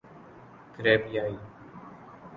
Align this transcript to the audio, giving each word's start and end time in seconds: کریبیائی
کریبیائی 0.73 1.35